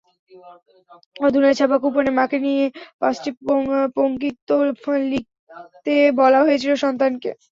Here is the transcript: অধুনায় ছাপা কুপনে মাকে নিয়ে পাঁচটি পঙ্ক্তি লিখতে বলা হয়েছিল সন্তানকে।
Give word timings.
অধুনায় 1.25 1.57
ছাপা 1.59 1.77
কুপনে 1.83 2.11
মাকে 2.17 2.37
নিয়ে 2.45 2.65
পাঁচটি 3.01 3.29
পঙ্ক্তি 3.95 4.29
লিখতে 5.11 5.91
বলা 6.19 6.39
হয়েছিল 6.45 6.71
সন্তানকে। 6.83 7.29